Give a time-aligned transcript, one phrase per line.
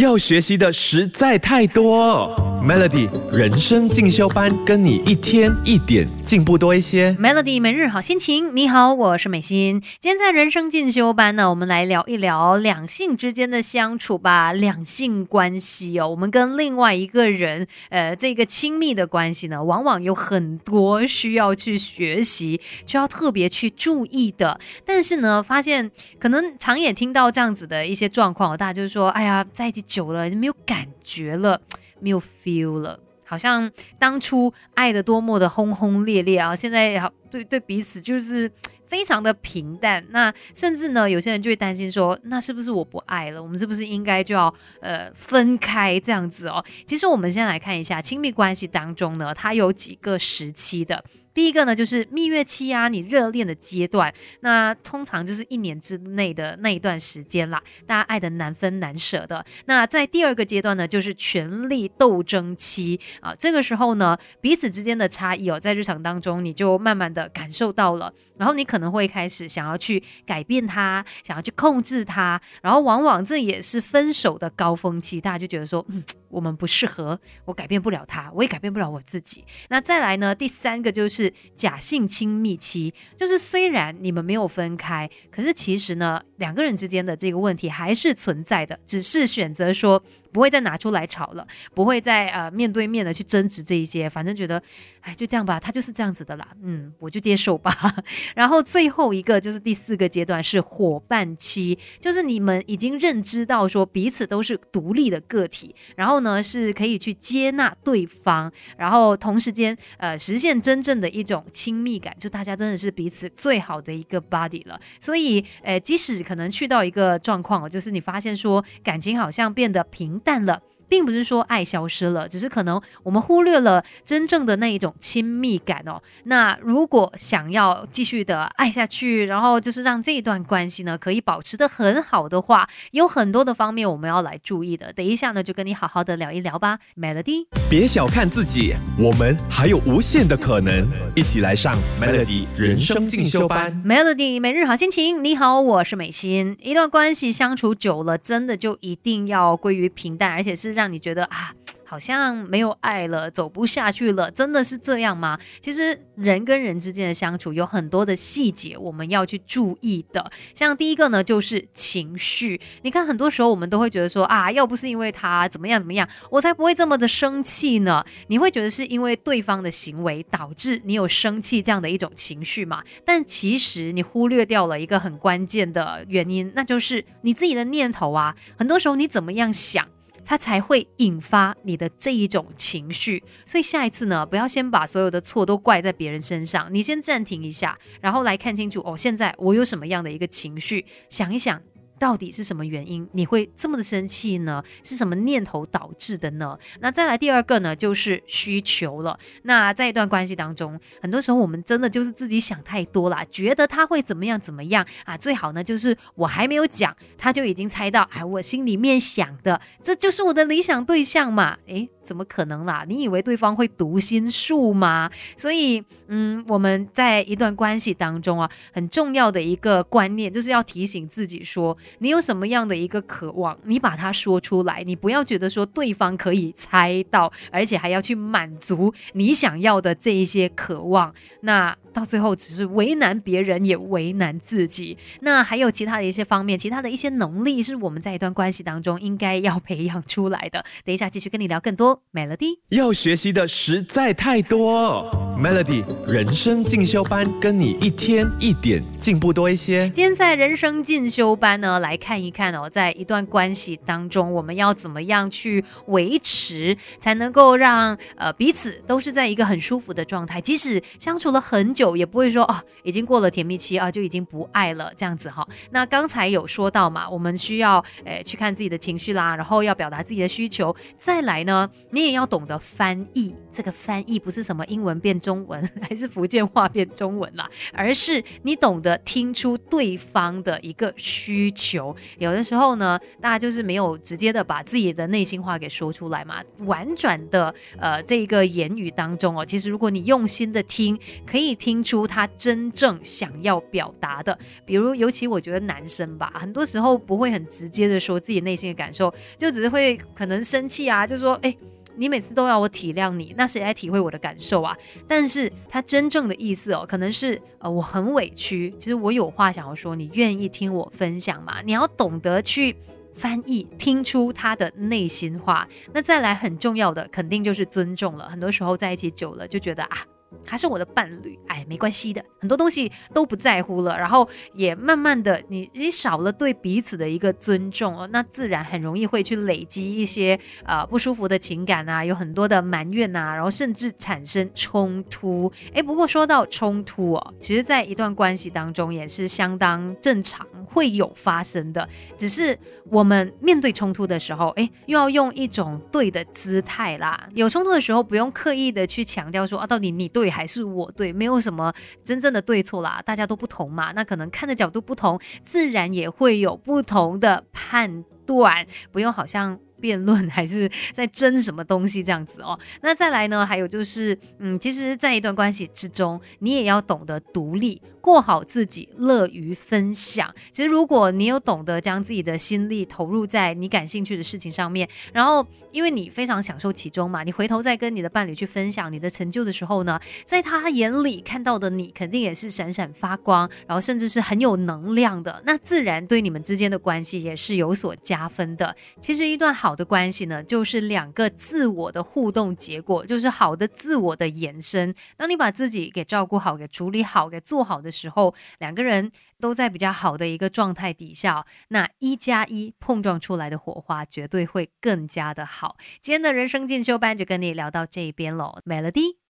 [0.00, 2.34] 要学习的实在太多。
[2.62, 7.10] Melody 人生进修班，跟你一天一点进步多一些。
[7.14, 9.80] Melody 每日好心情，你好，我是美心。
[9.98, 16.08] 今天在人生进修班呢，我们来聊一聊两性之间的相处吧，两性关系哦。
[16.10, 24.60] 我们跟另外一个人，呃，这个亲密的关系呢，往往有很多需要去学习，需要特别去注意的。
[24.84, 31.62] 但是呢，发现可能常也听到这样子的一些状况，大家就是说，哎呀，在一起久了就没有感觉了。
[32.00, 38.50] 没有 feel 了，好像当初爱的多么的轰轰烈烈啊，现在好对对彼此就是
[38.86, 40.04] 非常的平淡。
[40.10, 43.42] 那甚至呢，有些人就会担心说，那是不是我不爱了？
[43.42, 46.64] 我们是不是应该就要呃分开这样子哦？
[46.86, 51.04] 其实我们先来看一下亲密关系当中呢，它有几个时期的。
[51.40, 59.42] 第一个呢，就是蜜月期啊，你热恋的阶段，那通常就是一年之内的那一段时间啦，大家爱的难分难舍的。
[59.64, 76.04] 那在第二个阶段呢，就是权力斗争期啊，这个时候呢，彼此之间的差异哦，在日常当中你就慢慢的感受到了，然后你可能会开始想要去改变他，想要去控制他，然后往往这也是分手的高峰期，大家就觉得说，嗯。
[76.30, 79.44] 我们不适合，我改变不了他，我也改变不了我自己。
[79.68, 80.34] 那再来呢？
[80.34, 90.02] 第三个就是假性亲密期，就是虽然你们没有分开，可是其实呢，两个人之间的这个问题还是存在的，只是选择说。
[90.32, 94.62] 不会再拿出来吵了，不会再呃面对面的去争执这一些，反正觉得，
[95.00, 97.72] 哎，就这样吧，他就是这样子的啦，嗯，我就接受吧。
[98.36, 114.78] 然后最后一个就是第四个阶段是伙伴期，就是你们已经认知到说彼此都是独立的个体，然后呢是可以去接纳对方，然后同时间呃实现真正的一种亲密感，就大家真的是彼此最好的一个 body 了。
[115.00, 120.19] 所以，呃，即使可能去到一个状况，就是你发现说感情好像变得平。
[120.24, 120.62] 淡了。
[120.90, 126.02] 并不是说爱消失了，只是可能我们忽略了真正的那一种亲密感哦。
[126.24, 134.92] 那如果想要继续的爱下去，然后就是让这一段关系呢可以保持的很好的话，有很多的方面我们要来注意的。
[134.92, 137.46] 等一下呢，就跟你好好的聊一聊吧，Melody。
[137.70, 143.80] 别小看自己，我们还有无限的可能，一起来上 Melody 人生进修班。
[143.86, 146.56] Melody 每日好心情，你好，我是美心。
[146.60, 150.90] 一段关系相处久了，真的就一定要归于平淡，而且是让。
[150.92, 151.54] 你觉得啊。
[151.84, 155.36] 好像没有爱了，走不下去了，真的是这样吗？
[155.60, 160.30] 其实人跟人之间的相处有很多的细节，我们要去注意的。
[160.54, 162.60] 像第一个呢，就是情绪。
[162.82, 168.04] 你看，很多时候我们都会觉得说啊，要不是因为他怎么样怎么样，我才不会这么的生气呢。
[168.28, 172.84] 你会觉得是因为对方的行为导致你有生气这样的一种情绪嘛？
[173.04, 178.36] 但其实你忽略掉了一个很关键的原因，那就是你自己的念头啊。
[178.56, 179.88] 很多时候你怎么样想？
[180.24, 191.62] 它才会引发你的这一种情绪，所以下一次呢，不要先把所有的错都怪在别人身上，你先暂停一下，然后来看清楚哦，现在我有什么样的一个情绪，想一想。
[192.00, 194.64] 到底是什么原因你会这么的生气呢？
[194.82, 196.58] 是什么念头导致的呢？
[196.80, 199.18] 那再来第二个呢，就是需求了。
[199.42, 205.14] 那在一段关系当中，很多时候我们真的就是自己想太多了，觉得他会怎么样怎么样啊？
[205.14, 211.58] 最好呢就是我还没有讲，他就已经猜到，哎，我心里面想的，这就是我的理想对象嘛？
[211.66, 212.84] 诶，怎么可能啦？
[212.88, 215.08] 你以为对方会读心术吗？
[215.36, 221.78] 所以，嗯，我们在一段关系当中啊，很重要的一个观念就是要提醒自己说。
[222.00, 234.98] 你有什么样的一个渴望，你把它说出来，你不要觉得说对方可以猜到，而且还要去满足你想要的这一些渴望，那到最后只是为难别人也为难自己。
[235.20, 240.64] 那还有其他的一些方面，其他的一些能力是我们在一段关系当中应该要培养出来的。
[240.84, 242.60] 等一下继续跟你聊更多，Melody。
[242.70, 245.29] 要学习的实在太多。
[245.40, 249.88] ，Melody 人生进修班跟你一天一点进步多一些。
[249.88, 251.80] 今天在人生进修班呢。
[251.80, 265.46] 来看一看哦，在一段关系当中，我们要怎么样去维持，才能够让呃彼此都是在一个很舒服的状态，即使相处了很久，也不会说哦，已经过了甜蜜期啊，就已经不爱了这样子哈。
[265.70, 273.34] 那刚才有说到嘛，我们需要诶去看自己的情绪啦，然后要表达自己的需求，再来呢，你也要懂得翻译。
[273.52, 281.94] 这个翻译不是什么英文变中文， 还是福建话变中文啦，而是你懂得听出对方的一个需求。
[282.18, 294.38] 有的时候呢，大家就是没有直接的把自己的内心话给说出来嘛，婉转的呃这一个言语当中哦，其实如果你用心的听，可以听出他真正想要表达的。
[294.64, 301.56] 比如，尤其我觉得男生吧，很多时候不会很直接的说自己内心的感受，就只是会可能生气啊，就说哎。
[301.96, 304.76] 你每次都要我体谅你，那谁来体会我的感受啊？
[305.06, 311.60] 但是他真正的意思哦，可能是呃我很委屈，其实我有话想要说，你愿意听我分享吗？
[311.62, 312.76] 你要懂得去
[313.14, 315.68] 翻译，听出他的内心话。
[315.92, 318.28] 那再来很重要的，肯定就是尊重了。
[318.28, 319.98] 很多时候在一起久了，就觉得啊。
[320.46, 335.52] 还是我的伴侣，哎，没关系的，很多东西都不在乎了，然后也慢慢的，你你少了对彼此的一个尊重哦，那自然很容易会去累积一些呃不舒服的情感啊，有很多的埋怨啊，然后甚至产生冲突。
[335.74, 342.56] 哎，不过说到冲突哦，其实在一段关系当中也是相当正常会有发生的，只是
[342.88, 347.28] 我们面对冲突的时候，哎，又要用一种对的姿态啦。
[347.34, 350.19] 有冲突的时候，不用刻意的去强调说啊，到底你对。
[350.20, 351.72] 对还是我对，没有什么
[352.04, 359.58] 真正的对错啦，大家都不同嘛，那可能看的角度不同，自然也会有不同的判断，不用好像。
[359.80, 362.60] 辩论还是在争什么东西这样子哦？
[362.82, 363.46] 那再来呢？
[363.46, 370.32] 还有就是，嗯，其实，在一段关系之中，你也要懂得独立，过好自己，乐于分享。
[370.52, 385.42] 其实，如果你有懂得将自己的心力投入在你感兴趣的事情上面，然后因为你非常享受其中嘛，你回头再跟你的伴侣去分享你的成就的时候呢，在他眼里看到的你，肯定也是闪闪发光，然后甚至是很有能量的。
[385.44, 388.76] 那自然对你们之间的关系也是有所加分的。
[389.00, 389.70] 其实，一段好。
[389.70, 394.94] 的关系呢，就是两个自我的互动结果，就是好的自我的延伸。
[395.16, 405.76] 当你把自己给照顾好、给处理好、给做好的时候，两个人都在比较好的一个状态底下，那一加一碰撞出来的火花绝对会更加的好。
[406.02, 409.20] 今天的人生进修班就跟你聊到这边喽，Melody。